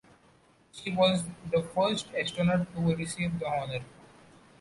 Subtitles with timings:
[0.71, 1.23] She was
[1.53, 3.85] the first astronaut to receive the honour.